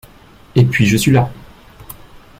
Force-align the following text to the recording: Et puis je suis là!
Et 0.55 0.65
puis 0.65 0.87
je 0.87 0.97
suis 0.97 1.11
là! 1.11 1.29